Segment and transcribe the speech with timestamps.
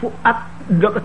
[0.00, 0.38] fu ak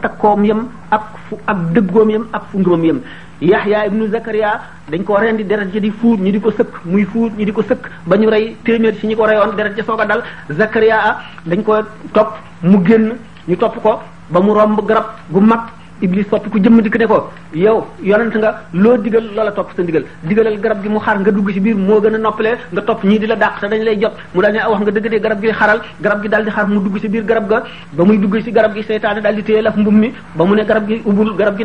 [0.03, 3.00] takkoom yem ak fu ak dëggoom yem ak fu ngëmam yem
[3.42, 7.06] yaxya ibnu zakariya dañ ko rendi deret ja di fuut ñi di ko sëkk muy
[7.06, 9.83] fuut ñi di ko sëkk ba ñu rey téeméer si ñi ko reyoon deret ja
[9.83, 11.73] soog a dal zakariya dañ ko
[12.13, 13.15] topp mu génn
[13.47, 13.99] ñu topp ko
[14.29, 17.18] ba mu romb garab gu mag iblis fopp ku jëmm dikk ne ko
[17.62, 21.32] yow yonent nga loo digal loola topp sa ndigal digalal garab gi mu xar nga
[21.32, 23.84] dugg ci biir moo gën a noppalee nga topp ñii di la dàq te dañ
[23.84, 26.44] lay jot mu daal ne wax nga dëgg de garab gi xaral garab gi daal
[26.46, 30.12] di xar mu dugg ci dugg ci gi seytaane daal di téye laf mbub mi
[30.36, 31.59] ba mu ne garab gi ubul garab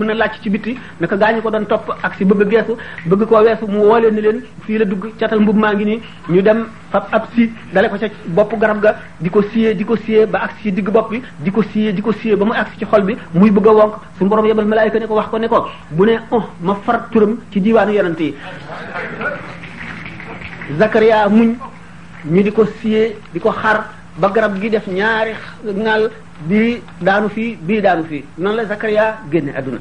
[0.00, 4.84] na làcc ci ko doon topp ak ci koo weesu mu woolee leen fii la
[4.84, 6.00] dugg catal mbub maa ngi nii
[6.30, 9.84] ñu dem fab ab si dale ko ca bopp garab ga di ko siyee di
[9.84, 12.44] ko siyee ba ak ci digg bopp bi di ko siyee di ko siyee ba
[12.44, 15.14] mu ak ci xol bi muy bëgg a wonk suñu borom yebal malaayika ne ko
[15.14, 18.34] wax ko ne ko bu ne oh ma far turam ci diiwaanu yonent yi
[20.78, 21.56] Zakaria muñ
[22.24, 23.84] ñu di ko siyee di ko xar
[24.18, 25.30] ba garab gi def ñaari
[25.64, 26.10] ŋaal
[26.48, 29.78] bii daanu fii bii daanu fi nan la Zakaria génne àdduna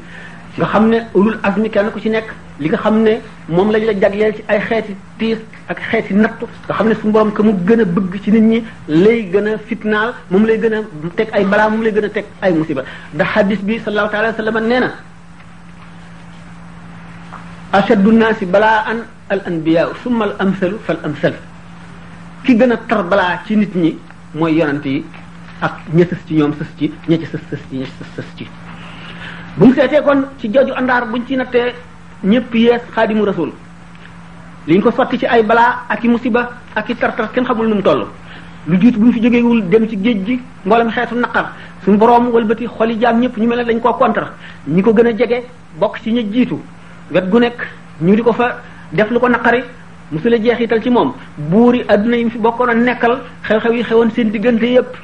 [0.60, 2.28] nga xam ne ulul azmi kenn ku ci nekk
[2.62, 3.14] li nga xam ne
[3.56, 5.40] moom lañ la jagleel ci ay xeeti tiis
[5.72, 8.46] ak xeeti nattu nga xam ne su borom que mu gën a bëgg ci nit
[8.52, 8.60] ñi
[9.04, 10.80] lay gën a fitnaal moom lay gën a
[11.18, 12.84] teg ay balaa moom lay gën a teg ay musiba
[13.18, 14.90] da hadis bi sallallahu taala sallam nee na
[17.78, 19.00] ashaddu naasi balaa an
[19.34, 21.34] al anbiyaa summa al amsalu fal amsal
[22.44, 23.92] ki gën a tar balaa ci nit ñi
[24.38, 25.04] mooy yonante yi
[25.62, 28.10] ak ña sës ci ñoom sës ci ña ci sës sës ci ña ci sës
[28.18, 28.48] sës ci
[29.60, 31.74] bu ñu seetee kon ci jooju àndaar buñ ci nattee
[32.24, 33.52] ñëpp yees xaadimu rasul
[34.68, 37.76] liñ ko sotti ci ay balaa ak i musiba ak i tartar kenn xamul nu
[37.76, 38.08] mu toll
[38.68, 41.46] lu jiitu bu ñu fi jógeewul dem ci géej gi mboolem xeetu naqar
[41.84, 44.28] suñu borom wëlbati xoli jaam ñëpp ñu mel dañ koo contre
[44.66, 45.44] ñi ko gën a jege
[45.80, 46.56] bokk ci ña jiitu
[47.12, 47.60] wet gu nekk
[48.00, 49.62] ñu di ko fa def lu ko naqari
[50.10, 54.10] mosula jeexital ci moom buuri adduna yi mu fi bokkoon a nekkal xew-xew yi xewoon
[54.12, 54.96] seen diggante yépp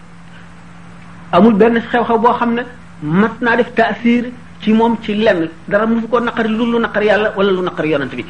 [1.34, 2.62] amul benn xew-xew boo xam ne
[3.02, 4.31] mat naa def taasir
[4.66, 7.90] ci moom ci lenn dara mu ko naqari lu lu naqari yàlla wala lu naqari
[7.92, 8.26] yonent bi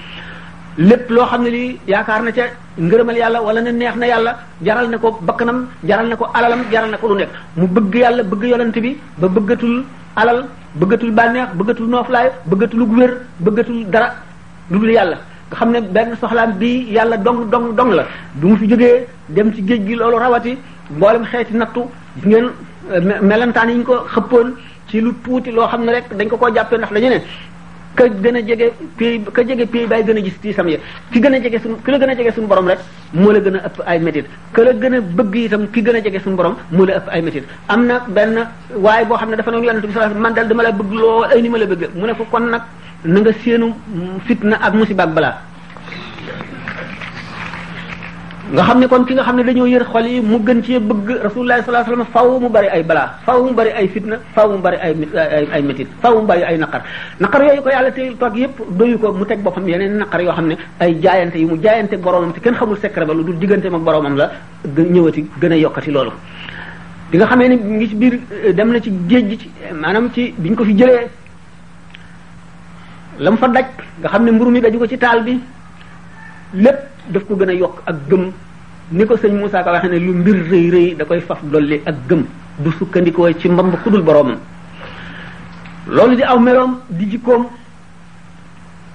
[0.78, 2.44] lépp loo xam ne lii yaakaar na ca
[2.78, 4.32] ngërëmal yàlla wala ne neex na yàlla
[4.66, 7.96] jaral na ko bakkanam jaral na ko alalam jaral na ko lu nekk mu bëgg
[8.04, 9.84] yàlla bëgg yonent bi ba bëggatul
[10.16, 10.40] alal
[10.80, 13.12] bëggatul bànneex bëggatul nooflaay bëggatul wér
[13.46, 14.08] bëggatul dara
[14.72, 18.04] lu dul yàlla nga xam ne benn soxlaam bi yàlla dong dong dong la
[18.40, 20.58] du mu fi jógee dem ci géej gi loolu rawati
[20.96, 21.82] mboolem xeeti nattu
[22.16, 22.48] gis ngeen
[22.96, 24.48] eh, melentaan yi ko xëppoon
[24.90, 27.20] ci lu tuuti loo xam ne rek dañ ko koo jàppee ndax dañu ne
[27.96, 30.78] ka gën a jege pay ka jege pay bay gën a gis tiisam ya
[31.12, 32.80] ki gën a jege suñu ki gën a jege suñu borom rek
[33.14, 35.96] moo la gën a ëpp ay métit ka la gën a bëgg itam ki gën
[35.96, 38.46] a jege suñu borom moo la ëpp ay métit am na benn
[38.76, 41.26] waaye boo xam ne dafa ne yonent bi sallallahu man daal dama la bëgg lool
[41.32, 42.62] ay ni ma la bëgg mu ne ko kon nag
[43.06, 43.74] na nga séenu
[44.26, 45.34] fitna ak musiba ak balaa
[48.52, 50.80] nga xam ne kon ki nga xam ne dañoo yër xol yi mu gën cee
[50.80, 54.18] bëgg rasulullah sallallahu alayhi wasallam faw mu bari ay balaa faw mu bari ay fitna
[54.36, 54.94] faw mu bari ay
[55.54, 56.82] ay métit faw mu bari ay naqar
[57.20, 58.36] naqar yooyu ko yàlla tey toog
[58.78, 61.96] doyu ko mu teg boppam yeneen naqar yoo xam ne ay jaayante yu mu jaayante
[61.98, 64.30] boromam te kenn xamul secret ba lu dul diggante ak boromam la
[64.68, 66.12] ñëwati gën a yokkati loolu
[67.10, 68.20] bi nga xamee ne ngi ci biir
[68.54, 71.08] dem na ci géej gi ci maanaam ci biñ ko fi jëlee
[73.20, 73.66] la mu fa daj
[74.02, 75.40] nga xam ne mburu mi daju ko ci taal bi
[76.56, 76.80] lépp
[77.12, 78.32] daf ko gën a yokk ak gëm
[78.92, 81.82] ni ko sëñ Moussa Ka waxee ne lu mbir rëy rëy da koy faf dolli
[81.86, 82.24] ak gëm
[82.60, 84.40] du sukkandikoo ci mbamb kudul boroomam
[85.88, 87.48] loolu di aw meloom di jikkoom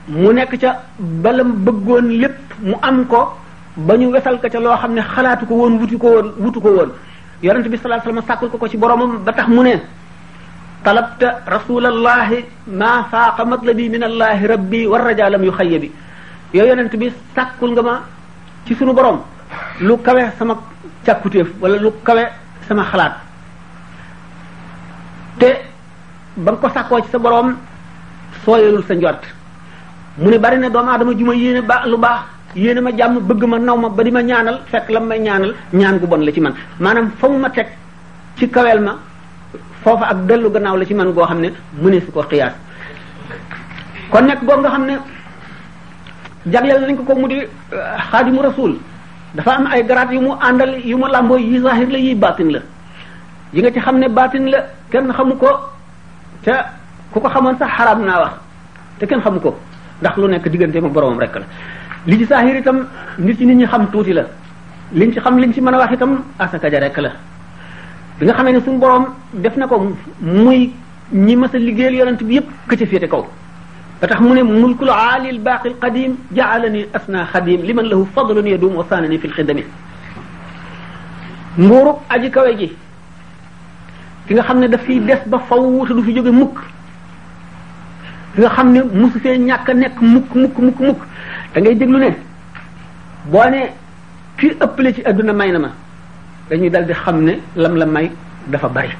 [0.08, 3.36] mu nekk ca balam bëggoon lépp mu am ko
[3.76, 6.60] ba ñu wesal ko ca loo xam ne xalaatu ko woon wuti ko woon wutu
[6.60, 6.90] ko woon
[7.42, 9.76] yonent bi sallallahu alayhi wasallam ko ko ci boromam ba tax mu ne
[10.82, 15.90] talabta rasulallahi ma faaqa matlabi min allahi rabbi war rajalam yu xayya bi
[16.52, 18.02] yow yonent bi sàkkul nga ma
[18.66, 19.22] ci sunu borom
[19.80, 20.56] lu kawe sama
[21.04, 22.22] càkkutéef wala lu kawe
[22.66, 23.12] sama xalaat
[25.38, 25.46] te
[26.36, 27.56] ba nga ko sàkkoo ci sa borom
[28.44, 29.22] sooyalul sa njort
[30.18, 32.20] mu ne bari na doomu aadama ju ma yéene ba lu baax
[32.56, 35.54] yéene ma jàmm bëgg ma naw ma ba di ma ñaanal fekk la may ñaanal
[35.72, 37.66] ñaan gu bon la ci man maanaam fa mu ma teg
[38.36, 38.98] ci kaweel ma
[39.84, 42.52] foofu ak dellu gannaaw la ci man goo xam ne mu ne su ko xiyaas
[44.10, 44.98] kon nekk boo nga xam ne
[46.48, 47.48] jagleel nañ ko ko mu di euh,
[48.10, 48.78] xaadimu rasul
[49.36, 52.50] dafa am ay garaat yu mu àndal yu mu làmboo yi zahir la yi baatin
[52.52, 52.60] la
[53.52, 55.48] yi nga ci xam ne baatin la kenn xamu ko
[56.42, 56.52] te
[57.12, 58.32] ku ko xamoon sax xaraam naa wax
[58.98, 59.54] te kenn xamu ko
[60.00, 61.46] ndax lu nekk diggante ma boromam rek la
[62.06, 62.86] li ci zahir itam
[63.18, 64.24] nit ci nit ñi xam tuuti la
[64.92, 67.12] liñ ci xam liñ ci mën a wax itam asaka ja rek la
[68.18, 69.04] bi nga xamee ne suñu borom
[69.34, 70.72] def na ko muy
[71.12, 73.24] ñi mas a liggéeyal yonent bi yëpp këca féete kaw
[74.00, 78.72] ba tax mu ne mulkul aalil baaqil qadim jaalani asna xadim liman lahu fadlun yadum
[78.80, 79.64] wa saanani fil xidami
[81.60, 82.68] nguurub aji kawe gi
[84.26, 86.56] ki nga xam ne daf fiy des ba faw te du fi jóge mukk
[88.34, 91.00] ki nga xam ne mosu fee ñàkk a nekk mukk mukk mukk mukk
[91.52, 92.10] da ngay déglu ne
[93.28, 93.60] boo ne
[94.40, 95.70] kii ëppale ci adduna may na ma
[96.48, 98.08] dañuy dal di xam ne lam la may
[98.48, 98.92] dafa bari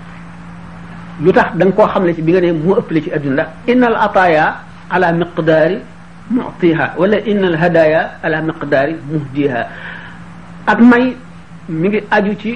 [1.25, 3.44] lu tax da nga koo xam ne ci bi nga ne moo ëppale ci adduna
[3.67, 5.78] innal ataaya ala miqdaari
[6.34, 9.60] mu'tiha wala inna al hadaya ala miqdaari muhdiha
[10.66, 11.14] ak may
[11.70, 12.50] mu ngi aju ci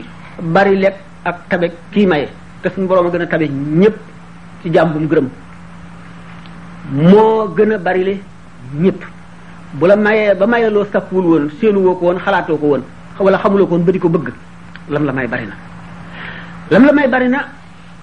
[0.54, 2.26] bari lekk ak tabe kii maye
[2.62, 3.46] te suñu borom a gën a tabe
[3.80, 3.96] ñëpp
[4.62, 5.26] ci jaam bu mu gërëm
[7.08, 8.14] moo gën a bari le
[8.82, 9.00] ñëpp
[9.78, 12.82] bu la mayee ba mayee loo sakkuwul woon séenu ko woon xalaatoo ko woon
[13.18, 14.28] wala xamuloo ko woon ba di ko bëgg
[14.90, 15.54] lam la may bari na
[16.70, 17.46] lam la may bari na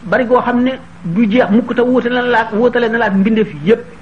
[0.07, 0.71] bari goo xam ne
[1.03, 3.99] du jeex mukk te wuute na laak wuutale na laak mbindeef yépp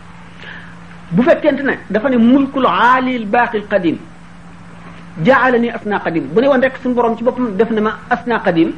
[1.18, 3.98] bu fekkente ne dafa ne mulkul aalil baaqil qadim
[5.28, 8.70] jaalani asna qadim bu ne woon rek borom ci boppam def na ma asna qadim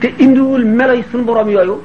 [0.00, 1.76] te indiwul melo yi suñu borom yooyu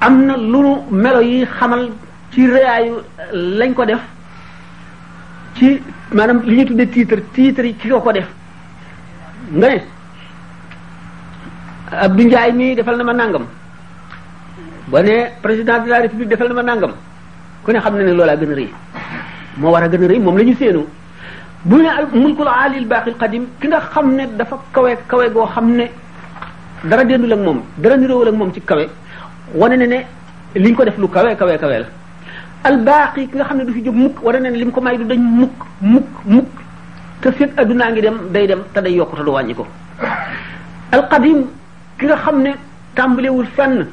[0.00, 0.72] am na lu nu
[1.02, 1.84] melo yi xamal
[2.32, 4.00] ci rëyaayu euh, lañ ko def
[5.56, 5.82] ci
[6.16, 8.28] maanaam li ñuy tuddee titre titre yi ki ko ko def
[9.58, 9.78] nga ne
[12.04, 12.24] Abdou
[12.58, 13.44] mii defal na ma nangam
[14.92, 16.92] boo ne président de la république defal na ma nangam.
[17.64, 18.68] kone xam na ne loolaa gën a rëy
[19.56, 20.86] moo war a gën moom lañu séenoo
[21.64, 25.46] bu ne al mulkul alil baaqil qadim ki nga xam ne dafa kawe kawe goo
[25.46, 25.86] xam ne
[26.84, 28.84] dara dendul ak moom dara niroowul ak moom ci kawe
[29.54, 29.98] wane ne ne
[30.56, 31.86] liñ ko def lu kawe kawe kawe la
[32.64, 34.80] al baaqi ki nga xam ne du fi jóg mukk wane ne ne li ko
[34.80, 36.50] may du dañ mukk mukk mukk
[37.20, 39.64] te fekk addunaa ngi dem day dem te day yokku du wàññi ko
[40.90, 41.38] al qadim
[41.98, 42.50] ki nga xam ne
[42.96, 43.86] tàmbalewul fenn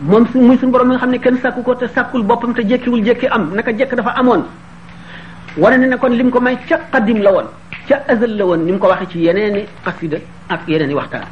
[0.00, 2.52] moom su muy suñu borom mi nga xam ne kenn sàkku ko te sàkkul boppam
[2.54, 4.44] te jékkiwul jékki am naka jekk dafa amoon
[5.56, 7.46] wane ne ne kon lim ko may ca qadim la woon
[7.88, 10.18] ca azal la woon ni mu ko waxee ci yeneeni qasida
[10.50, 11.22] ak yeneeni waxtaan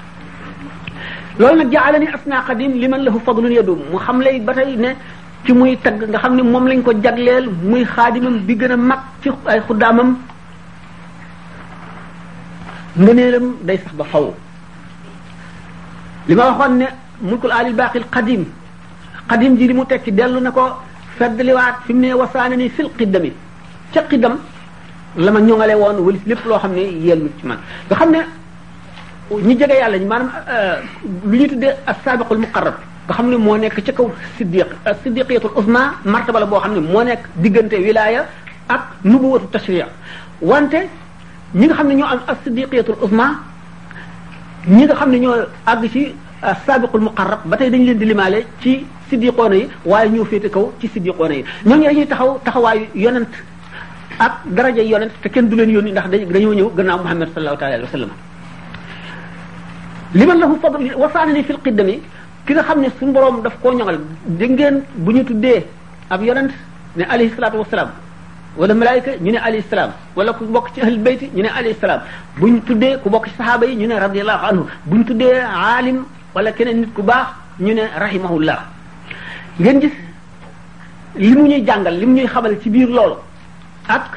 [1.39, 4.97] loolu nag jaalani asna qadim liman lahu fadlun yadum mu xam lay ba tey ne
[5.45, 8.77] ci muy tagg nga xam ne moom lañ ko jagleel muy xaadimam bi gën a
[8.77, 10.17] mag ci ay xuddaamam
[12.97, 14.33] ngëneelam day sax ba faw
[16.29, 16.79] li waxoon
[17.25, 18.45] mulkul alil baaqil qadim
[19.33, 20.77] qadim ji mu tekki dellu na ko
[21.19, 23.33] feddliwaat fi mu ne wasaane ni fil qiddami
[23.93, 24.39] ca qiddam
[25.17, 27.59] lama ma ñoŋale woon wëlis lépp loo xam ne yellu ci man
[27.91, 28.21] nga xam ne
[29.47, 30.83] ñi jege yàlla ñi maanaam euh,
[31.25, 32.75] lu ñu tuddee as-sabiqul muqarrab
[33.09, 34.69] nga xam ne moo nekk ca kaw siddiq
[35.03, 38.27] siddiqiyatul usma martaba la boo xam ne moo nekk diggante wilaya
[38.69, 39.89] ak nubuwatu tashriya
[40.43, 40.79] wante
[41.55, 43.27] ñi nga xam ne ñoo am as-siddiqiyatul usma
[44.67, 46.13] ñi nga xam ne ñoo àgg ci
[46.67, 48.73] saabiqul muqarrab ba tey dañ leen di limaale ci
[49.09, 53.29] siddiqoona yi waaye ñoo féete kaw ci siddiqoona yi ñooñu dañuy taxaw taxawaayu yonent
[54.19, 57.75] ak daraja yonent te kenn du leen yónni ndax dañoo ñëw gannaaw muhammad sallallahu taala
[57.79, 58.11] alayhi wa sallam
[60.21, 61.97] liman lahu fadl wasaani fil qiddami
[62.47, 63.99] ki nga xam ne suñu borom daf koo ñoŋal
[64.39, 65.65] dégg ngeen bu ñu tuddee
[66.11, 66.51] ab yonent
[66.99, 67.91] ne alayhi salaatu wasalaam
[68.61, 71.77] wala malaayika ñu ne alayhi salaam wala ku bokk ci ahl bayti ñu ne alayhi
[71.81, 72.01] salaam
[72.39, 75.37] bu ñu tuddee ku bokk ci sahaaba yi ñu ne radiallahu anhu bu ñu tuddee
[75.41, 77.27] aalim wala keneen nit ku baax
[77.65, 78.59] ñu ne rahimahullah
[79.63, 79.95] ngeen gis
[81.27, 83.17] li mu ñuy jàngal li mu ñuy xamal ci biir loolu
[83.97, 84.11] ak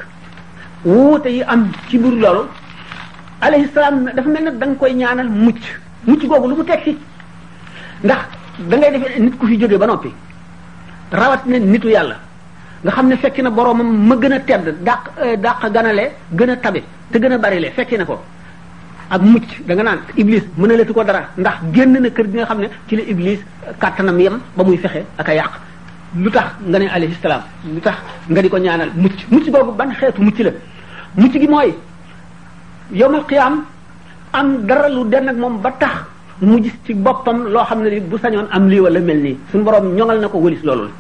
[0.86, 2.44] wuute yi am ci biir loolu
[3.42, 5.62] alayhi salaam dafa mel ne da koy ñaanal mucc
[6.10, 6.94] mucc googu lu mu tekki
[8.06, 8.22] ndax
[8.70, 10.10] da ngay defee nit ku fi jóge ba noppi
[11.20, 12.18] rawat na nitu yàlla
[12.84, 15.02] nga xam ne fekki na boromam ma gën a tedd dàq
[15.44, 15.58] dàq
[15.98, 16.06] le
[16.38, 16.82] gën a tabe
[17.12, 18.18] te gën a bari le fekki na ko
[19.10, 22.46] ak mucc da nga naan iblis mënalatu ko dara ndax génn na kër gi nga
[22.48, 25.54] xam ne ci la iblis euh, kàttanam yam ba muy fexee ak a yàq
[26.24, 27.42] lu tax nga ne alayhi salaam
[27.74, 27.98] lu tax
[28.30, 30.52] nga di ko ñaanal mucc mucc boobu ban xeetu mucc la
[31.16, 31.74] mucc gi mooy
[32.92, 33.56] yowmal qiyaam
[34.34, 35.94] am dara lu den ak moom ba tax
[36.42, 39.64] mu gis ci boppam loo xam ne bu sañoon am lii wala mel nii suñu
[39.64, 40.92] borom ñoŋal na ko wëlis loolu la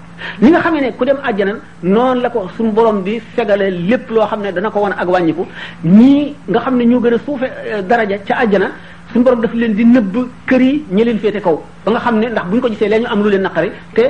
[0.41, 1.53] ni nga xamee ne ku dem àjjana
[1.93, 5.07] noonu la ko suñu borom di segale lépp loo xam ne dana ko wan ak
[5.13, 5.43] wàññiku
[5.83, 8.67] ñii nga xam ne ñoo gën a suufe euh, daraja ca àjjana
[9.11, 10.15] suñu borom daf leen di nëbb
[10.49, 12.99] kër yi ñi leen féete kaw ba nga xam ne ndax buñ ko gisee lee
[13.03, 14.03] ñu am lu leen naqari te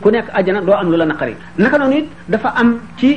[0.00, 3.10] ku nekk àjjana doo am lu la naqari naka noonu it dafa am ci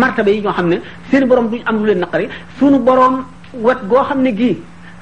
[0.00, 0.76] martaba yi ñoo xam ne
[1.10, 2.26] seeni borom duñ am lu leen naqari
[2.58, 3.24] suñu borom
[3.66, 4.56] wet goo xam ne gii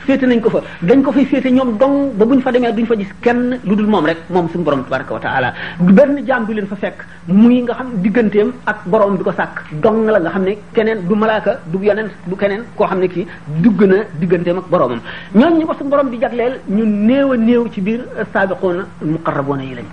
[0.04, 2.86] féete nañ ko fa dañ ko fay féete ñoom dong ba buñ fa demee duñ
[2.86, 6.44] fa gis kenn lu dul moom rek moom suñu borom tabaraka wa taala benn jaam
[6.46, 6.98] bi leen fa fekk
[7.28, 10.98] muy nga xam digganteem ak borom bi ko sàkk dong la nga xam ne keneen
[11.08, 13.26] du malaaka du yonent du keneen koo xam ne ki
[13.62, 15.00] dugg na digganteem ak boromam
[15.34, 19.62] ñooñu ñu ko suñu borom bi jagleel ñu néew a néew ci biir saabiquuna muqarrabuuna
[19.64, 19.86] yi lañ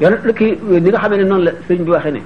[0.00, 2.22] yoon kii ni nga xamee ne noonu la sëriñ bi waxee ne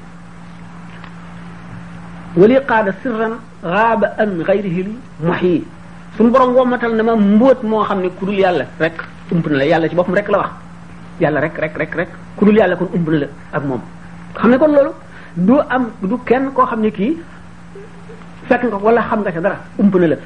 [2.36, 4.14] wali qaada sirran raaba
[6.16, 8.98] suñu borom wommatal na ma mbóot moo xam ne ku yàlla rek
[9.32, 10.50] ump na la yàlla ci boppam rek la wax
[11.20, 13.80] yàlla rek rek rek rek ku dul yàlla kon ump na la ak moom
[14.34, 14.92] xam ne kon loolu
[15.36, 17.12] du am du kenn koo xam ne kii
[18.48, 20.16] fekk nga wala xam nga ca dara ump na la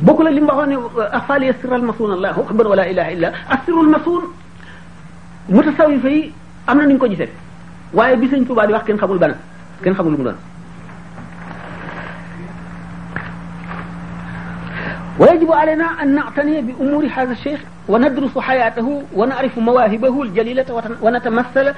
[0.00, 0.76] bokku la li mu waxoon ne
[1.18, 4.24] afali asiral masuun allahu akbar wala ilaha illa asirul masuun
[5.48, 6.32] mutasawifa yi
[6.66, 7.28] am na nuñ ko gisee
[7.92, 9.32] waaye bi sëñ Tuubaa di wax kenn xamul ban
[9.82, 10.36] kenn xamul lu doon
[15.18, 21.72] ويجب علينا أن نعتني بأمور هذا الشيخ وندرس حياته ونعرف مواهبه الجليلة ونتمثل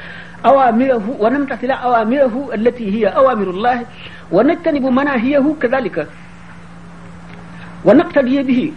[0.47, 3.83] أوامره ونمتثل أوامره التي هي أوامر الله
[4.33, 6.07] ونجتنب مناهيه كذلك
[7.85, 8.73] ونقتدي به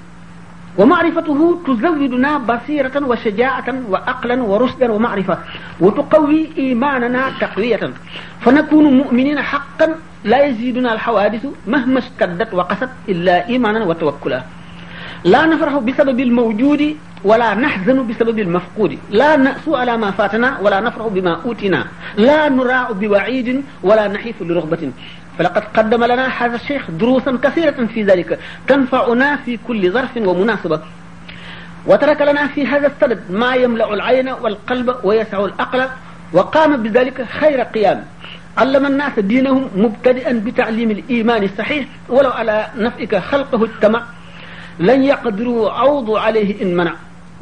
[0.77, 5.37] ومعرفته تزودنا بصيرة وشجاعة وعقلا ورشدا ومعرفة
[5.79, 7.89] وتقوي إيماننا تقوية
[8.39, 9.87] فنكون مؤمنين حقا
[10.23, 14.41] لا يزيدنا الحوادث مهما اشتدت وقست إلا إيمانا وتوكلا
[15.23, 21.05] لا نفرح بسبب الموجود ولا نحزن بسبب المفقود لا نأس على ما فاتنا ولا نفرح
[21.07, 21.81] بما أوتنا
[22.17, 24.91] لا نراع بوعيد ولا نحيف لرغبة
[25.37, 30.79] فلقد قدم لنا هذا الشيخ دروسا كثيرة في ذلك تنفعنا في كل ظرف ومناسبة
[31.87, 35.87] وترك لنا في هذا السند ما يملأ العين والقلب ويسع الأقل
[36.33, 38.05] وقام بذلك خير قيام
[38.59, 41.83] علم الناس دينهم مبتدئا بتعليم الإيمان الصحيح
[42.15, 42.55] ولو على
[42.85, 44.01] نفئك خلقه التمع
[44.89, 46.93] لن يقدروا عوض عليه إن منع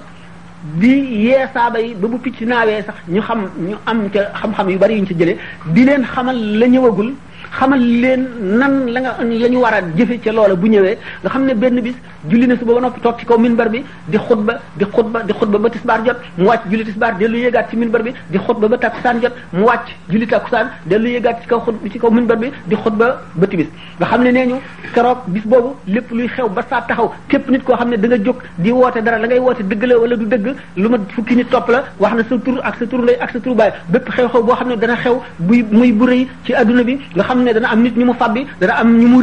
[0.81, 0.89] bi
[1.27, 4.79] yee saaba yi ba bu picc naawee sax ñu xam ñu am ca xam-xam yu
[4.83, 5.39] bari yu ñu ci jëlee
[5.75, 7.11] di leen xamal la ñëwagul
[7.57, 11.31] xamal leen nan la nga la ñu war a jëfe ca loola bu ñëwee nga
[11.31, 11.95] xam ne benn bis
[12.28, 15.33] julli na suba ba nopp toog ci kaw minbar bi di xutba ba xutba di
[15.33, 18.69] xutba ba tisbaar jot ba wàcc julli tisbaar dellu yéegaat ci minbar bi di xutba
[18.69, 22.37] ba takkusaan jot mu wàcc julli takkusaan dellu yéegaat ci kaw xut ci kaw minbar
[22.37, 23.67] bi di xutba ba ba tibis
[23.99, 24.57] nga xam ne nee ñu
[24.95, 28.09] keroog bis boobu lépp luy xew ba saa taxaw képp nit koo xam ne da
[28.09, 30.99] nga jóg di woote dara la ngay woote dëgg la wala du dëgg lu ma
[31.14, 33.55] fukki nit topp la wax na sa tur ak sa tur lay ak sa tur
[33.55, 36.07] baay bépp xew-xew boo xam ne dana xew buy muy bu
[36.45, 36.99] ci adduna bi
[37.38, 39.21] xam ne dana am nit ñu mu fabbi dana am ñu mu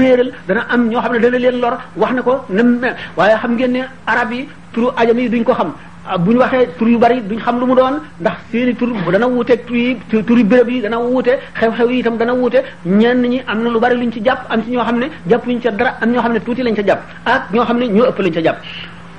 [0.48, 2.80] dana am ñoo xam ne dana leen lor wax na ko nam
[3.18, 5.72] waaye xam ngeen ne arab yi turu ajam duñ ko xam
[6.08, 8.90] ah, bu ñu waxee tur yu bari duñ xam lu mu doon ndax seeni tur
[9.12, 11.34] dana wuute tur yi tur yu béréb yi dana wuute
[11.66, 15.70] am na lu bari luñ ci jàpp am ci ñoo xam ne jàpp luñ ca
[16.06, 18.42] ñoo xam ne tuuti lañ ca jàpp ak ñoo xam ne ñoo ëpp lañ ca
[18.42, 18.58] jàpp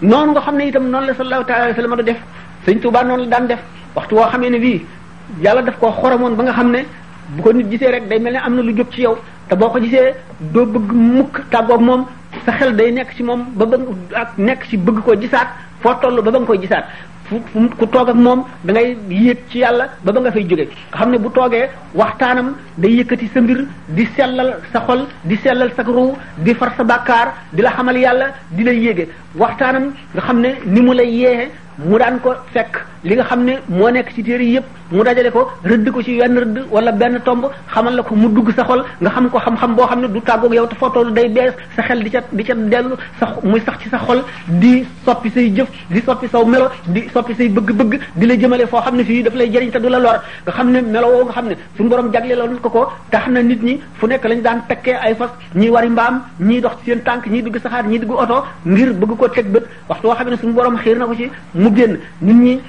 [0.03, 2.17] noonu nga xam ne itam noonu la sallallahu alayhi a sallam def
[2.67, 3.59] sëñ Tuubaa noonu la daan def
[3.95, 4.85] waxtu woo xamee ne bii
[5.43, 6.81] yàlla daf ko xoromoon ba nga xam ne
[7.35, 9.17] bu ko nit gisee rek day mel ni am na lu jóg ci yow
[9.49, 12.05] te boo ko gisee doo bëgg mukk tàggoog moom
[12.45, 13.83] sa xel day nekk ci moom ba bëgg
[14.15, 15.49] ak nekk ci bëgg ko gisaat
[15.83, 16.85] foo toll ba ba nga koy gisaat
[17.27, 17.41] fu
[17.79, 20.99] ku toog ak moom da ngay yéeg ci yàlla ba ba nga fay jóge nga
[20.99, 25.73] xam ne bu toogee waxtaanam day yëkkati sa mbir di sellal sa xol di sellal
[25.75, 30.23] sa ruu di far sa bàkkaar di la xamal yàlla di la yéege waxtaanam nga
[30.23, 33.91] xam ne ni mu lay yeexe mu daan ko fekk li nga xam ne moo
[33.91, 37.47] nekk ci téere yépp mu dajale ko rëdd ko ci wenn rëdd wala benn tomb
[37.69, 40.21] xamal la ko mu dugg sa xol nga xam ko xam-xam boo xam ne du
[40.21, 43.61] tàggoog yow te fotolu day bees sa xel di ca di ca dellu sa muy
[43.67, 47.49] sax ci sa xol di soppi say jëf di soppi saw melo di soppi say
[47.49, 50.21] bëgg-bëgg di la jëmale foo xam ne fii daf lay jëriñ te du la lor
[50.45, 53.43] nga xam ne melo woo nga xam ne suñu borom jagleeloon ko ko tax na
[53.43, 56.91] nit ñi fu nekk lañ daan tekkee ay fas ñii wari mbaam ñii dox ci
[56.91, 60.29] seen tànk ñii dugg saxaar ñii dugg oto ngir bëgg ko teg bët waxtu xam
[60.29, 62.61] ne suñu borom xiir na ko ci mu génn nit ñi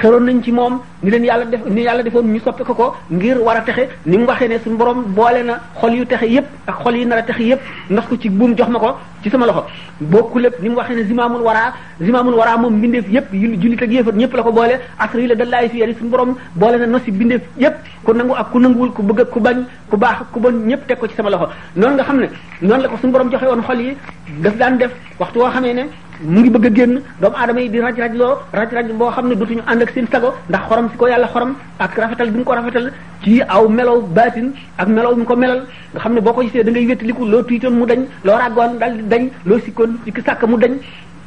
[0.00, 3.38] xeroon nañ ci moom ni leen yàlla def ni yàlla defoon ñu soppe ko ngir
[3.38, 6.44] war a texe ni mu waxee ne suñu borom boole na xol yu texe yépp
[6.66, 7.60] ak xol yi nar a texe yépp
[7.90, 9.64] ndax ko ci buum jox ma ko ci sama loxo
[10.00, 13.82] bokku lépp ni mu waxee ne zimaamul waraa zimaamul waraa moom mbindeef yépp yu jullit
[13.82, 16.76] ak yéefat ñëpp la ko boole asra yi la dallaay fi yari suñu borom boole
[16.78, 19.96] na nosi bindeef yépp ku nangu ak ku nanguwul ku bëgg ak ko bañ ku
[19.96, 22.26] baax ak ku bon ñëpp teg ko ci sama loxo noonu nga xam ne
[22.60, 23.96] noonu la ko suñu borom joxe woon xol yi
[24.40, 25.84] daf daan def waxtu woo xamee ne
[26.22, 29.10] mu ngi bëgg a génn doomu aadama yi di raj raj loo raj raj boo
[29.10, 32.30] xam ne dootuñu ànd ak seen sago ndax xorom si ko yàlla xorom ak rafetal
[32.32, 32.90] du mu ko rafetal
[33.22, 35.60] ci aw melow baatin ak melow mu ko melal
[35.92, 38.78] nga xam ne boo ko gisee da ngay wéttaliku loo tuitoon mu dañ loo ràggoon
[38.78, 40.72] dal di dañ loo sikkoon ci sàkk mu dañ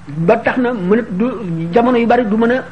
[0.10, 1.25] ba tax na mën du
[1.74, 2.63] jamono yu bari du mën a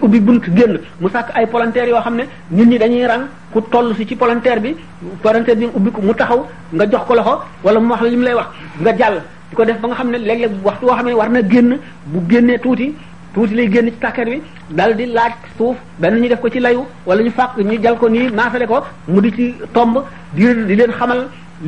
[0.00, 3.60] ubbi bunt génn mu sàkk ay polanteer yoo xam ne ñun ñi dañuy ran ku
[3.70, 4.74] toll si ci polanteer bi
[5.22, 6.42] palanteer bi ubbi ko mu taxaw
[6.72, 8.46] nga jox ko loxo wala mu wax la mu lay wax
[8.80, 9.20] nga jàll
[9.56, 11.70] ko def ba nga xam ne léeg-léeg waxtu woo xam ne war na génn
[12.12, 12.94] bu génnee tuuti
[13.34, 14.38] tuuti lay génn ci tàkkat wi
[14.76, 17.96] dal di laaj suuf benn ñu def ko ci layu wala ñu fàq ñu jal
[17.98, 19.94] ko nii maasale ko mu di ci tomb
[20.34, 21.20] di di leen xamal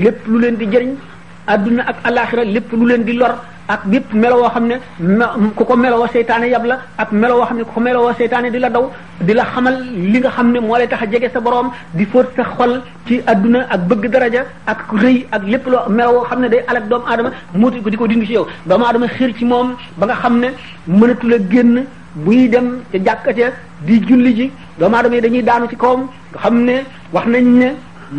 [0.05, 0.93] lépp lu leen di jëriñ
[1.53, 3.35] adduna ak alaxira lépp lu leen di lor
[3.69, 4.77] ak bépp melo woo xam ne
[5.57, 8.49] ku ko meloo seytaane yab la ak melo woo xam ne ku ko meloo seytaane
[8.51, 8.85] di la daw
[9.21, 9.75] di la xamal
[10.11, 12.73] li nga xam ne moo lay tax a jege sa boroom di fóot sa xol
[13.07, 16.65] ci adduna ak bëgg daraja ak rëy ak lépp loo melo woo xam ne day
[16.69, 19.07] alak doomu aadama muuti ko di ko dindi ci yow doomu aadama
[19.37, 20.49] ci moom ba nga xam ne
[20.89, 21.85] mënatu la génn
[22.25, 23.33] buy dem ca
[23.87, 26.77] di julli ji doomu aadama yi dañuy daanu ci kawam nga xam ne
[27.13, 27.69] wax nañ ne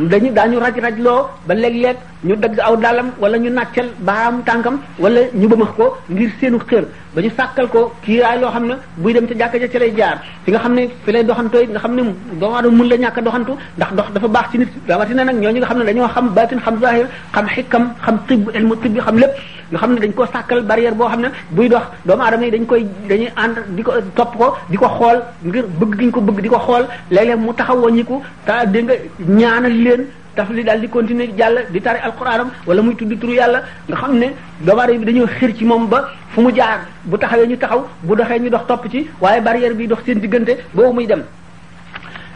[0.10, 4.78] dañu daañu raj loo ba léeg-léeg ñu dagg aw dàllam wala ñu nàccal baam tànkam
[5.04, 6.84] wala ñu bëmax ko ngir seenu xër
[7.16, 9.92] ba ñu sàkkal ko kiiraay loo xam ne buy dem ca jàkka ja ca lay
[9.92, 12.04] nga xam ne fi lay doxantooy nga xam ne
[12.40, 15.60] doomu aadama mun la ñàkk doxantu ndax dox dafa baax ci nit rawatina nag ñooñu
[15.60, 19.18] nga xam ne dañoo xam baatin xam zahir xam xikam xam tibb ilmu tibb xam
[19.18, 19.32] lépp
[19.72, 22.52] nga xam ne dañ ko sàkkal barrière boo xam ne buy dox doomu aadama yi
[22.52, 26.20] dañ koy dañuy ànd di ko topp ko di ko xool ngir bëgg giñ ko
[26.28, 26.84] bëgg di ko xool
[27.14, 28.98] léeg-léeg mu taxaw waññiku ta dégg nga
[29.42, 30.02] ñaanal leen
[30.36, 33.96] taf li daal di continuer jàll di tari alquranam wala muy tudd turu yàlla nga
[33.96, 34.28] xam ne
[34.66, 38.16] doomaare bi dañoo xir ci moom ba fu mu jaar bu taxawee ñu taxaw bu
[38.16, 41.24] doxee ñu dox topp ci waaye barrière bi dox seen diggante boobu muy dem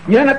[0.10, 0.38] ñu ne nag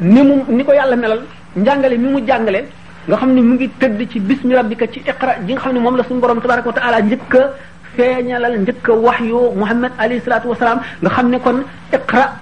[0.00, 1.22] ni mu ni ko yàlla melal
[1.56, 2.60] njàngale mi mu jàngale
[3.06, 5.80] nga xam ne mu ngi tëdd ci bismi rabbika ci iqra ji nga xam ne
[5.80, 7.52] moom la suñu borom tabaraka wa taala njëkk a
[7.96, 11.58] feeñalal njëkk a wax yu muhammad alayhi salaatu wasalaam nga xam ne kon
[11.92, 12.32] iqra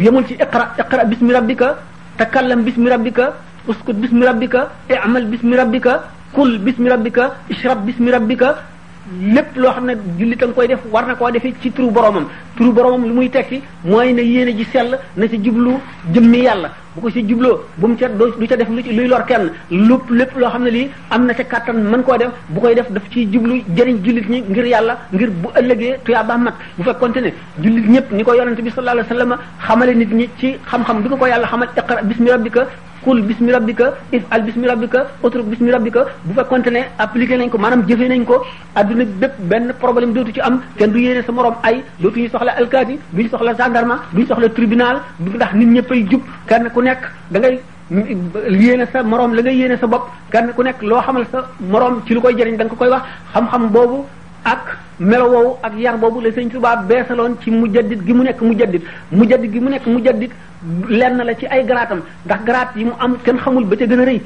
[0.00, 1.76] yemul ci iqra iqra bismi rabbika
[2.18, 3.32] takallam bismi rabbika
[3.68, 6.04] uskut bismi rabbika i'mal bismi rabbika
[6.34, 8.48] kul bismi rabbika ishrab bismi rabbika
[9.34, 11.90] lépp loo xam ne jullit a nga koy def war na koo defee ci turu
[11.90, 12.26] boromam
[12.56, 15.72] turu boromam lu muy tekki mooy na yéene ji sell na ci jublu
[16.12, 19.06] jëmmi yàlla bu ko ci jubloo bu mu ca du ca def lu ci luy
[19.08, 22.32] lor kenn lépp lépp loo xam ne lii am na ca kàttan mën koo def
[22.48, 26.36] bu koy def daf ciy jublu jëriñ jullit ñi ngir yàlla ngir bu ëllëgee tuyaaba
[26.38, 27.30] mat bu fekkonte ne
[27.62, 31.08] jullit ñëpp ni ko yonente bi sallallahu alayhi wasallam xamale nit ñi ci xam-xam bi
[31.08, 32.60] ko ko yàlla xamal iqra bi rabbika
[33.04, 37.50] kul bismi rabbika if al bismi rabbika utruk bismi rabbika bu fekkonte ne appliqué nañ
[37.50, 38.36] ko maanaam jëfee nañ ko
[38.74, 42.52] adduna bépp benn problème dootu ci am kenn du yéene sa morom ay dootuñu soxla
[42.60, 47.58] alkaati duñu soxla gendarme duñu soxla tribunal ndax nit ñëppay jub kenn ku nekk dangay
[47.90, 48.18] ngay
[48.62, 51.94] yéene sa morom la ngay yéene sa bopp kenn ku nekk loo xamal sa morom
[52.06, 53.98] ci lu koy jëriñ da nga ko koy wax xam-xam boobu
[54.44, 54.64] ak
[54.98, 58.82] melo woowu ak yar boobu la sëñ Tuubaa beesaloon ci mujaddid gi mu nekk mujaddid
[59.12, 60.30] mujaddid gi mu nekk mujaddid
[60.88, 64.00] lenn la ci ay garaatam ndax garaat yi mu am kenn xamul ba ca gën
[64.00, 64.20] a rëy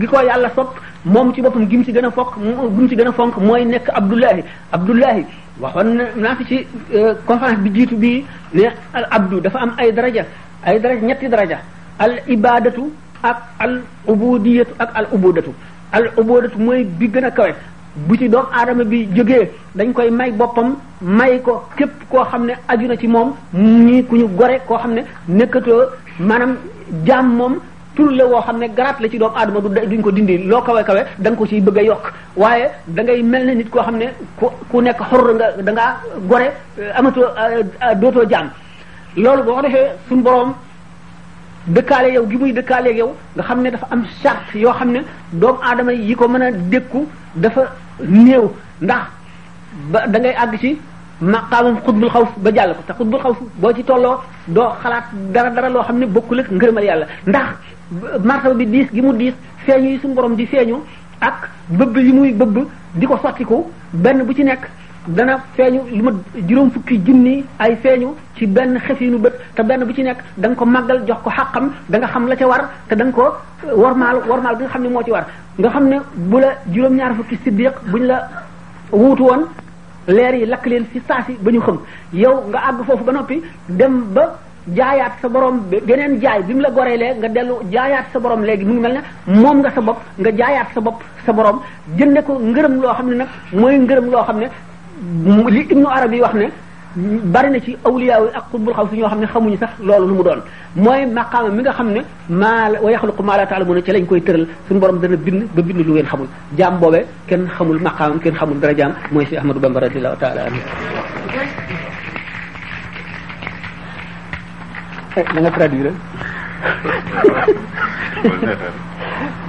[0.00, 2.88] gi ko yàlla sopp moom ci boppam gi mu ci gën a fokk gi mu
[2.88, 5.26] ci gën a fonk mooy nekk Abdullahi Abdullahi
[5.58, 9.92] waxoon naa fi ci euh, conférence bi jiitu bi ne al abdu dafa am ay
[9.92, 10.24] daraja
[10.64, 11.58] ay daraja ñetti daraja
[11.98, 12.90] al ibadatu
[13.22, 15.54] ak al ubudiyatu ak al ubudatu
[15.92, 17.52] al ubudatu mooy bi gën a kawe
[18.08, 20.68] bu ci doomu aadama bi jógee dañ koy may boppam
[21.00, 24.76] may ko képp koo xam ne aju na ci moom ñii ku ñu gore koo
[24.78, 25.82] xam ne nekkatoo
[26.18, 26.52] maanaam
[27.06, 27.54] jaam moom
[27.94, 30.82] tur woo xam ne garaat la ci doomu aadama du duñ ko dindi loo kawe
[30.84, 33.96] kawe da nga ko ciy bëgg a yokk waaye da mel ne nit koo xam
[33.96, 34.06] ne
[34.38, 35.96] ku ku nekk xor nga da ngaa
[36.28, 36.46] gore
[36.78, 38.46] eh, amatoo eh, eh, dootoo jaam
[39.16, 40.52] loolu boo ko defee suñu boroom
[41.66, 45.00] dëkkaale yow gi muy dëkkaalee yow nga xam ne dafa am charte yoo xam ne
[45.32, 47.64] doomu aadama yi ko mën a dékku dafa
[48.00, 48.48] néew
[48.80, 49.02] ndax
[49.90, 50.78] ba da ngay àgg ci
[51.20, 54.16] maqaamum xutbul xaw ba jàll ko te xutbul xawf boo ci tolloo
[54.48, 57.48] doo xalaat dara dara loo xam ne bokkul ak ngërëmal yàlla ndax
[58.24, 60.80] martaba bi diis gi mu diis feeñu yi suñu borom di feeñu
[61.20, 62.58] ak bëbb yi muy bëbb
[62.94, 64.64] di ko sottiku benn bu ci nekk
[65.08, 66.10] dana feñu lu ma
[66.48, 70.48] juróom fukki jinni ay feñu ci benn xefinu bët te benn bu ci nekk da
[70.48, 73.12] nga ko màggal jox ko xàqam da nga xam la ca war te da nga
[73.12, 73.30] ko
[73.82, 75.24] warmaal warmaal bi nga xam ne moo ci war
[75.58, 78.18] nga xam ne bu la juróom-ñaar fukki siddiq buñ la
[78.90, 79.42] wuutu woon
[80.08, 81.78] leer yi lakk leen fi saasi ba ñu xam
[82.12, 84.22] yow nga àgg foofu ba noppi dem ba
[84.76, 88.64] jaayaat sa borom geneen jaay bi mu la goreelee nga dellu jaayaat sa borom léegi
[88.64, 89.00] mu ngi mel ne
[89.42, 91.58] moom nga sa bopp nga jaayaat sa bopp sa borom
[91.96, 94.46] jënde ko ngërëm loo xam ne nag mooy ngërëm loo xam ne
[95.50, 96.46] li ibnu arab yi wax ne
[97.34, 100.06] bari na ci awliya yi ak xutbul xaw si ñoo xam ne xamuñu sax loolu
[100.08, 100.40] lu mu doon
[100.74, 104.20] mooy maqaama mi nga xam ne maa wa yaxluqu maa la taalamuuna ci lañ koy
[104.22, 108.18] tëral suñu borom dana bind ba bind lu ngeen xamul jaam boobee kenn xamul maqaamam
[108.20, 110.60] kenn xamul dara jaam mooy si ahmadou bamba radiallahu taala anhu
[115.34, 115.90] da nga traduire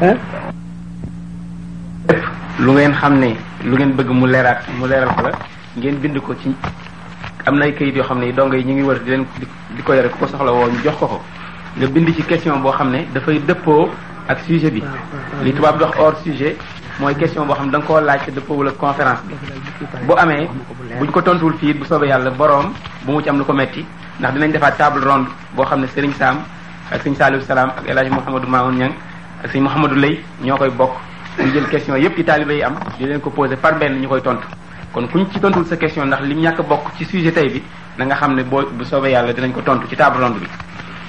[0.01, 0.17] hein
[2.59, 5.31] lu ngeen xam ne lu ngeen bëgg mu leeraat mu leeral ko la
[5.77, 6.49] ngeen bind ko ci
[7.45, 9.25] am nay kayit yoo xam ne dongo yi ñu ngi wër di leen
[9.75, 11.19] di ko yore ku ko soxla woon jox ko ko
[11.75, 13.89] nga bind ci question boo xam ne dafay dëppoo
[14.27, 14.81] ak sujet bi
[15.43, 16.55] li tubaab dox or sujet
[16.99, 19.35] mooy question boo xam ne da nga koo laaj te dëppoowul ak conférence bi
[20.05, 20.47] bu amee
[20.99, 22.71] buñ ko tontuwul fii bu soobee yàlla boroom
[23.05, 23.85] bu mu ci am lu ko metti
[24.19, 26.37] ndax dinañ defaat table ronde boo xam ne Serigne Sam
[26.91, 28.93] ak Serigne Saliou Salam ak El Hadj Mouhamadou Maoun Niang
[29.43, 30.93] ak Serigne Mouhamadou Lay ñoo koy bokk
[31.43, 34.07] lu jël question yépp yi taalibe yi am di leen ko posé par benn ñu
[34.07, 34.45] koy tontu
[34.93, 37.61] kon kuñ ci tontul sa question ndax lim ñàkk bokk ci sujet tey bi
[37.97, 40.47] na nga xam ne boo bu soobee yàlla dinañ ko tontu ci table ronde bi.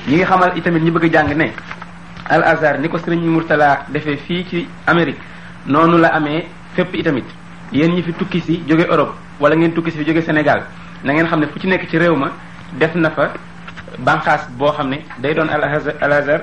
[0.09, 1.53] ñi ngi xamal itamit ñi bëgg a jàng ne
[2.29, 5.19] al azhar ni ko sëriñ Murtala defee fii ci amerique
[5.67, 7.25] noonu la amee fépp itamit
[7.73, 10.62] yéen ñi fi tukki si jóge Europe wala ngeen tukki si fi jóge senegal
[11.05, 12.31] nangeen xam ne fu ci nekk ci réew ma
[12.73, 13.31] def na fa
[13.99, 16.43] banqaas boo xam ne day doon al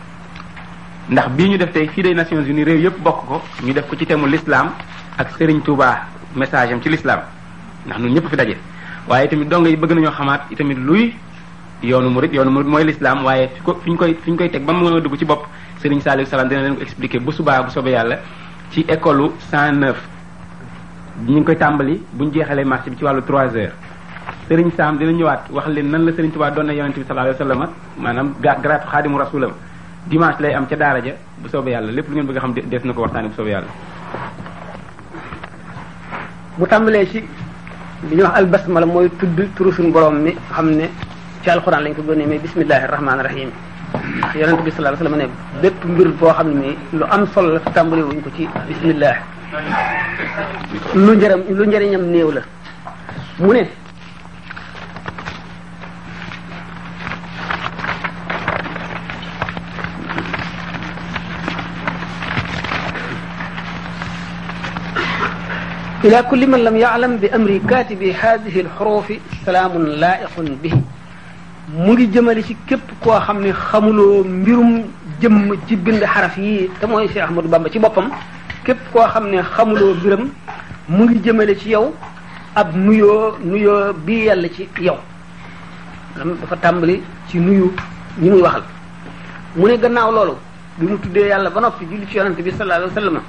[1.11, 3.85] ndax bii ñu def tey fii day nations unies réew yëpp bokk ko ñu def
[3.89, 4.71] ko ci temu l'islam
[5.19, 7.19] ak sëriñ touba message am ci l'islam
[7.85, 8.55] ndax ñun ñëpp fi daje
[9.09, 11.13] waaye tamit dong yi bëgg nañoo xamaat itamit luy
[11.83, 13.49] yoonu murid yoonu murid mooy l'islam waaye
[13.83, 15.47] fiñ koy fiñ koy teg ba mu mën a dugg ci bopp
[15.83, 18.17] sëriñ saliou salam dina leen ko expliquer bu subaa bu yàlla
[18.71, 19.33] ci école
[21.27, 23.73] ñu ngi koy tàmbali buñ jeexalee marché bi ci wàllu 3 heures
[24.47, 27.35] sëriñ sam dina ñëwaat wax leen nan la sëriñ touba doon na yonente bi sallallahu
[27.35, 27.69] alayhi wa sallam
[27.99, 28.33] maanaam
[28.91, 29.51] xaadimu rasulam
[30.09, 32.79] dimanche lay am ca daara ja bu soobee yàlla lépp lu ngeen bëgg xam des
[32.85, 33.67] na ko waxtaane bu soobee yàlla
[36.57, 37.23] bu tàmbalee ci
[38.09, 40.89] li ñuy wax al basmala mooy tudd turu suñu borom mi xam ne
[41.43, 43.49] ci alquran lañ ko gënee mais bismillahi rahmaani rahim
[44.17, 45.25] ndax yonent bi sallallahu alayhi wasallam ne
[45.61, 49.15] bépp mbir boo xam ne lu am solo la tàmbali wuñ ko ci bismillah
[50.95, 52.41] lu njëram lu njëriñam néew la
[53.39, 53.67] mu ne
[66.03, 70.71] ila kulli man lam yaalam bi amri kaatibi haadihi alxurufi salaamun laaiqun bi
[71.77, 74.83] mu ngi jëmale ci képp koo xam ne xamuloo mbirum
[75.21, 78.09] jëmm ci bind xaraf yi te mooy Cheikh Ahmadou Bamba ci boppam
[78.65, 80.25] képp koo xam ne xamuloo mbiram
[80.89, 81.93] mu ngi jëmale ci yow
[82.55, 84.97] ab nuyoo nuyoo bii yàlla ci yow
[86.19, 87.71] am dafa tàmbali ci nuyu
[88.19, 88.63] ñi muy waxal
[89.55, 90.33] mu ne gannaaw loolu
[90.79, 93.21] bi mu tuddee yàlla ba noppi julli ci yonante bi sallallahu alayhi wa sallam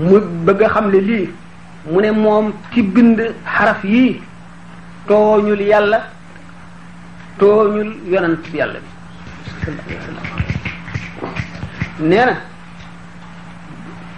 [0.00, 1.28] mu bëgg xam ne lii
[1.90, 4.20] mu ne moom ki bind xaraf yii
[5.06, 6.00] tooñul yàlla
[7.38, 8.84] tooñul yonent bi yàlla bi
[12.08, 12.36] nee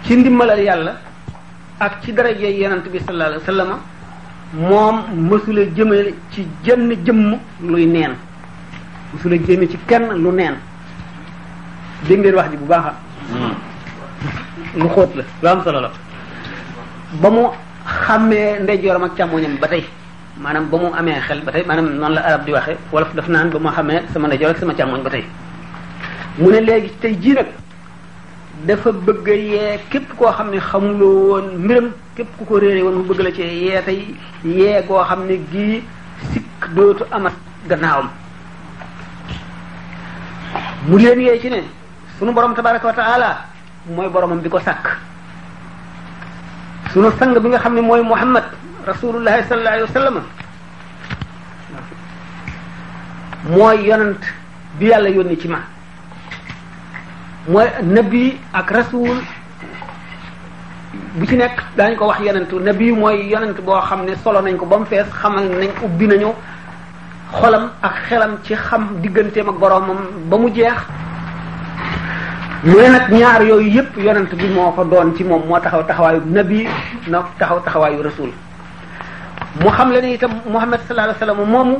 [0.03, 0.95] ci ndimbalal yàlla
[1.79, 3.79] ak ci daraje yonent bi sallallahu alayhi wa sallam
[4.53, 8.13] moom mësula jëme ci jenn jëmm luy neen
[9.13, 10.55] mësula jëme ci kenn lu neen
[12.07, 12.93] dégg wax ji bu baaxa
[13.33, 13.64] hmm.
[14.75, 15.09] lu xóot
[15.41, 15.89] la lu am
[17.21, 17.47] ba mu
[18.07, 19.85] xàmmee ndeyjooram ak càmmoñam ba tey
[20.37, 23.27] maanaam ba mu amee xel ba tey maanaam noonu la arab di waxee wolof daf
[23.29, 25.23] naan ba mu xamee sama ndeyjoor ak sama càmmoñ ba tey
[26.39, 27.45] mu ne léegi tey jii nag
[28.67, 32.95] dafa bëgg yee képp koo xam ne xamuloo woon mbiram képp ku ko réere woon
[32.97, 35.83] mu bëgg la ci yee tey yee goo xam ne gii
[36.33, 37.33] sikk dootu amat
[37.69, 38.09] gannaawam
[40.87, 41.63] mu leen yee ci ne
[42.19, 43.54] sunu borom tabaraka wa taala
[43.89, 44.87] mooy boromam bi ko sàkk
[46.91, 48.43] sunu sang bi nga xam ne mooy muhammad
[48.87, 50.15] rasulullahi sallallahu alayhi wa sallam
[53.49, 54.23] mooy yonent
[54.79, 55.59] bi yàlla yónni ci ma
[57.47, 59.21] mooy nabi ak rasul
[61.15, 64.57] bu ci nekk daañu ko wax yonentu nabi mooy yonent boo xam ne solo nañ
[64.57, 66.33] ko ba mu fees xamal nañ ubbi nañu
[67.39, 70.81] xolam ak xelam ci xam digganteem ak boromam ba mu jeex
[72.65, 76.21] mu ne ñaar yooyu yépp yonent bi moo fa doon ci moom moo taxaw taxawaayu
[76.25, 76.67] nabi
[77.07, 78.29] na taxaw taxawaayu rasul
[79.61, 81.77] mu xam la ne itam muhammad sallallahu alayhi wasallam moomu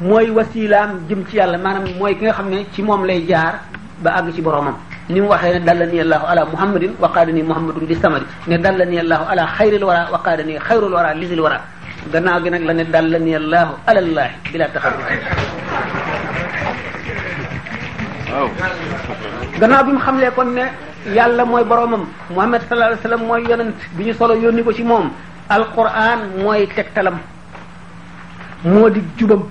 [0.00, 3.60] mooy wasilaam jëm ci yàlla maanaam mooy ki nga xam ne ci moom lay jaar
[4.02, 4.74] ba àgg ci boromam
[5.08, 9.24] ni mu waxee ne dallani ala muhammadin wa qaadani muhammadun bi samari ne dallani allahu
[9.30, 11.60] ala xayril wara wa qaadani xayrul wara lisil wara
[12.12, 15.04] gannaaw gi nag la ne dallani allahu ala allah bila taxarru
[19.58, 20.64] gannaaw bi mu xamlee kon ne
[21.14, 24.82] yàlla mooy boromam muhammad sallallahu alayhi wasallam mooy yonent bi ñu solo yónni ko ci
[24.84, 25.10] moom
[25.48, 27.18] alquran mooy tegtalam
[28.64, 29.42] moo di jubam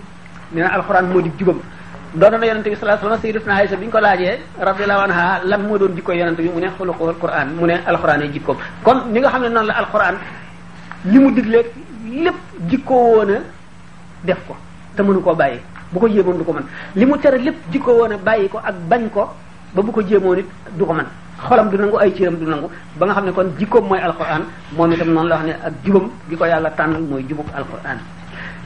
[0.53, 1.59] nee na alquran moo di jubam
[2.15, 5.41] doon na yonent bi sallallahu alayhi wasallam sayyidatuna Aisha bi ñu ko laajee radiyallahu anha
[5.43, 8.57] lan moo doon jikko yonent bi mu ne xuluqul quran mu ne alquran ay jikkoom
[8.83, 10.15] kon ni nga xam ne noonu la alquran
[11.05, 11.65] li mu digleeg
[12.23, 12.39] lépp
[12.69, 13.39] jikko woon a
[14.23, 14.55] def ko
[14.95, 15.59] te mënu koo bàyyi
[15.91, 16.63] bu ko yéemoon du ko mën
[16.95, 19.27] li mu tere lépp jikko woon a bàyyi ko ak bañ ko
[19.77, 21.05] ba bu ko jéemoo nit du ko man
[21.45, 24.41] xolam du nangu ay ciiram du nangu ba nga xamne kon jikko moy alquran
[24.73, 27.97] mom itam non la xamne ak jubam giko yalla tan moy mooy alquran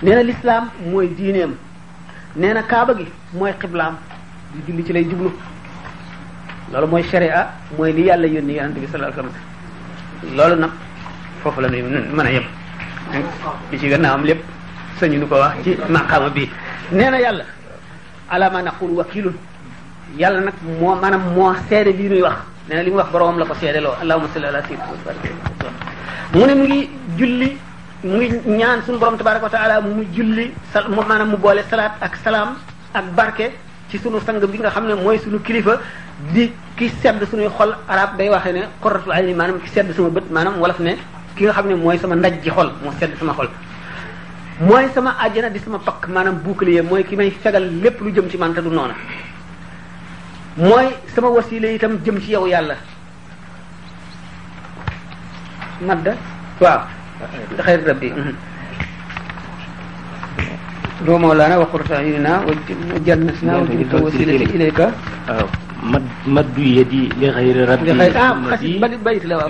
[0.02, 1.54] neena l'islam moy dinem
[2.36, 3.98] neena kaaba gi moy qiblam
[4.54, 5.30] di dindi ci lay jublu
[6.72, 9.32] lolu moy sharia moy li yalla yoni yonente bi sallallahu alayhi
[10.24, 10.72] wasallam lolu nak
[11.44, 14.40] fofu la ñuy mëna a ci ci gëna am lepp
[14.98, 16.50] sañu ñu ko wax ci maqama bi
[16.94, 17.44] neena yalla
[18.30, 19.34] ala ma naqulu wakilun
[20.20, 22.36] yàlla nag moo maanaam moo seede lii nuy wax
[22.68, 25.72] nee na li mu wax boroom la ko seedeloo allahumma salli ala sayyidina
[26.34, 27.52] mu ne mu ngi julli
[28.04, 28.20] mu
[28.60, 32.16] ñaan suñu borom tabaraka wa taala mu julli sa mu maanaam mu boole salaat ak
[32.24, 32.50] salaam
[32.94, 33.46] ak barke
[33.90, 35.80] ci sunu sang bi nga xam ne mooy sunu kilifa
[36.34, 40.10] di ki sedd sunuy xol arab day waxee ne xorratul ayni maanaam ki sedd sama
[40.10, 40.92] bët maanaam wolof ne
[41.36, 43.48] ki nga xam ne mooy sama ndaj ji xol moo sedd sama xol
[44.68, 48.28] mooy sama àjjana di sama pakk maanaam bouclier mooy ki may fegal lépp lu jëm
[48.30, 48.94] ci man te du noona
[50.60, 52.76] mooy sama wasile itam jëm ci yow yàlla
[55.80, 56.12] madda
[56.60, 56.82] waaw
[57.64, 58.10] xayr rabbi
[61.02, 62.46] دو مولانا وقرة أعيننا
[63.02, 64.80] وجنتنا وجنت وسيلتي إليك
[65.82, 69.42] مد مد يدي لغير ربي لغير آه بد بيت لو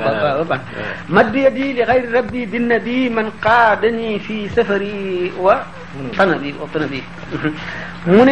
[1.11, 7.01] مد يدي لغير ربي بالنبي من قادني في سفري وطنبي وطنبي
[8.07, 8.27] من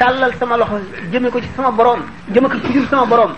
[0.00, 0.80] tàllal sama loxo
[1.12, 2.00] jëme ko ci sama boroom
[2.32, 3.32] jëme ko ci sama boroom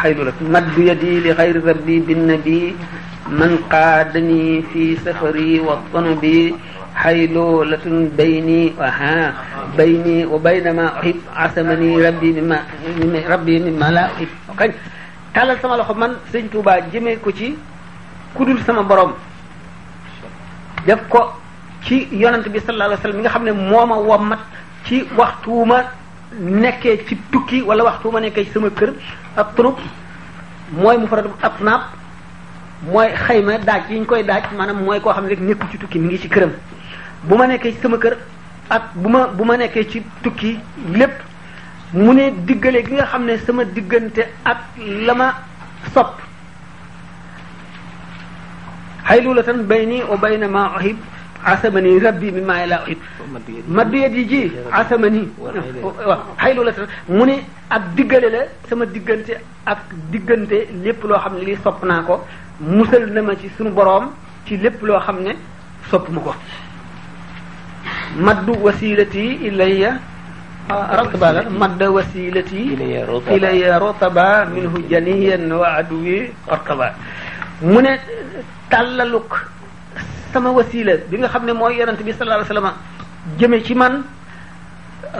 [0.00, 2.76] xaydu la maddu yadi li xayri rabbi binnabi
[3.28, 6.54] man qaadani fi safari wa tanubi
[7.02, 9.34] xaydu latun bayni aha
[9.76, 12.58] bayni wa baynama uhib asamani rabbi mimma
[13.32, 14.28] rabbi mimma la uhib
[14.58, 14.70] kañ
[15.34, 17.48] tàllal sama loxo man sëñ Tuubaa jëme ko ci
[18.34, 19.12] kudul sama boroom
[20.86, 21.41] def ko
[21.84, 24.38] ci yonante bi sallallahu alayhi wasallam mi nga xam ne moo mooma wommat
[24.84, 25.84] ci waxtuuma
[26.40, 28.94] nekkee ci tukki wala ma nekkee ci sama kër
[29.36, 29.78] ab tunub
[30.72, 31.80] mooy mu farad ab naab
[32.86, 33.08] mooy
[33.42, 35.98] ma daaj yi ñu koy daaj maanaam mooy koo xam ne rek nekku ci tukki
[35.98, 36.52] mu ngi ci këram
[37.24, 38.16] bu ma nekkee ci sama kër
[38.70, 40.58] ak bu ma bu ma nekkee ci tukki
[40.94, 41.18] lépp
[41.94, 44.58] mu ne diggale gi nga xam ne sama diggante ak
[45.06, 45.34] la ma
[45.92, 46.20] sopp
[49.08, 50.96] xaylulatan bayni wa bayna ma uhib
[51.44, 53.00] asamani rabbi min maa laa uhib
[53.76, 54.42] maddiyet yi ji
[54.80, 56.72] asamani waaw xaylu la
[57.14, 57.36] mu ni
[57.70, 59.34] ak diggale la sama diggante
[59.72, 59.80] ak
[60.12, 62.14] diggante lépp loo xam ne lii sopp naa ko
[62.60, 64.04] musal na ma ci suñu boroom
[64.46, 65.32] ci lépp loo xam ne
[65.90, 66.32] sopp ma ko
[68.24, 69.90] maddu wasilati ilayya
[70.70, 73.78] ratba la madda wasilati ilayya
[75.60, 76.86] wa adwi ortaba
[77.62, 77.92] mu ne
[78.70, 79.30] tàllaluk
[80.32, 82.72] sama wasila bi nga xam ne mooy yonent bi sallallahu alayhi wasallam
[83.38, 84.02] jëme ci man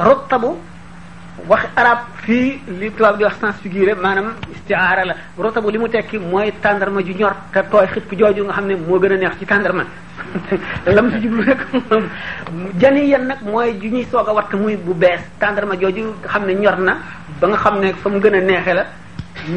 [0.05, 0.57] rottabu
[1.49, 5.89] wax arab fii li tubaab di wax sens figuré maanaam istiaara la rottabu li mu
[5.89, 9.17] tekki mooy tàndarma ju ñor te tooy xëpp jooju nga xam ne moo gën a
[9.17, 9.85] neex ci tàndarma
[10.87, 11.43] lam si jublu
[12.81, 16.47] jani yan nag mooy ju ñuy soog a muy bu bees tàndarma jooju nga xam
[16.47, 16.93] ne ñor na
[17.41, 18.85] ba nga xam ne fa mu gën a neexee la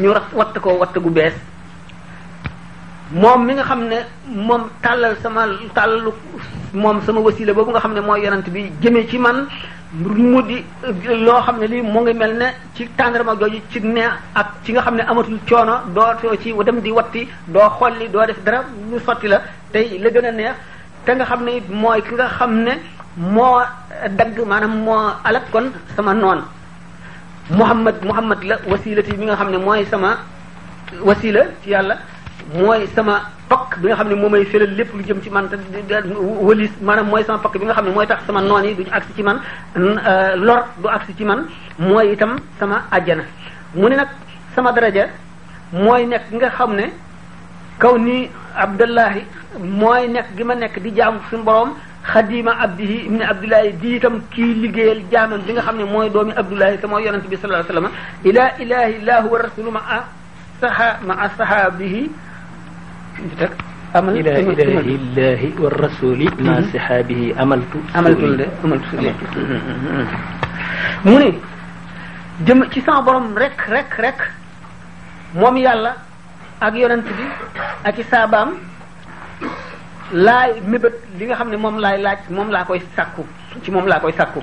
[0.00, 1.34] ñu watt ko watt gu bees
[3.12, 3.96] moom mi nga xam ne
[4.28, 5.42] moom tàllal sama
[5.74, 6.10] tàllalu
[6.74, 9.46] moom sama wasila boobu nga xam ne mooy yonent bi jëmee ci man
[9.92, 10.64] mu di
[11.08, 14.72] loo xam ne lii mu ngi mel ne ci tàndarma jooju ci neex ak ci
[14.72, 18.64] nga xam ne amatul coono dootoo ci dem di watti doo xolli doo def dara
[18.90, 19.40] lu sotti la
[19.72, 20.54] tey la gën a neex
[21.04, 22.72] te nga xam ne it mooy ki nga xam ne
[23.16, 23.60] moo
[24.18, 26.40] dagg maanaam moo alak kon sama noon
[27.50, 30.18] muhammad muhammad la wasilati mi nga xam ne mooy sama
[31.02, 31.94] wasila ci yàlla
[32.54, 35.48] mooy sama pok bi nga xam ne moom may fëlal lépp lu jëm ci man
[35.48, 35.56] te
[36.40, 38.90] wëlis maanaam mooy sama pakk bi nga xam ne mooy tax sama noon yi duñu
[38.92, 39.38] agsi ci man
[39.76, 41.46] euh, lor du ci man
[41.78, 43.24] mooy itam sama ajana
[43.74, 44.08] mu ne nag
[44.54, 45.08] sama daraja
[45.72, 46.90] mooy nekk nga xam ne
[47.78, 49.22] kaw ni abdallahi
[49.58, 51.70] mooy nekk gi ma nekk di jaamu suñu borom
[52.12, 56.30] xadima abdihi ibni abdullahi di tam kii liggéeyal jaamam bi nga xam ne mooy doomi
[56.32, 57.92] abdullahi te mooy yonente bi sallallahu alayhi wa
[58.24, 59.82] ila ilahi illahu wa rasulu ma
[60.60, 62.10] saha ma sahabihi
[63.40, 63.48] teg
[63.96, 66.68] amal ila ilahi llahi wa rasuli ma mm-hmm.
[66.76, 71.08] sihaabihi amaltu amaltu de amaltu mm-hmm.
[71.08, 71.28] mu ne
[72.46, 74.18] jëm ci sama borom rek rek rek
[75.34, 75.96] moom yàlla
[76.60, 77.24] ak yonent bi
[77.88, 78.58] ak i saabaam
[80.12, 83.24] laay mébét li nga xam ne moom laay laaj moom laa koy sakku
[83.64, 84.42] ci moom laa koy sàkku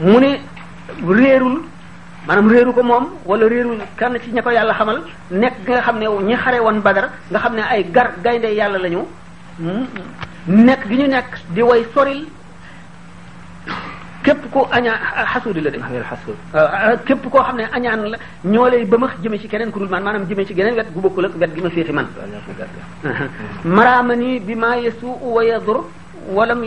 [0.00, 0.38] mu ne
[1.02, 1.64] réerul
[2.28, 4.98] maanaam réeru ko moom wala réeru kenn ci ña ko yàlla xamal
[5.42, 8.78] nekk nga xam ne ñi xare woon badar nga xam ne ay gar gaynde yàlla
[8.84, 9.00] lañu
[10.66, 12.20] nekk gi ñu nekk di way soril
[14.24, 16.08] képp ko añaa xasuudi la de euh,
[16.54, 18.18] euh, képp koo xam ne añaan la
[18.52, 21.00] ñoo lay bëmax jëme ci keneen ku dul man maanaam jëme ci geneen wet gu
[21.04, 22.08] bokkul ak wet gi ma féexi man
[23.76, 25.80] maraama ni bi maa yesu wa yadur
[26.36, 26.66] walam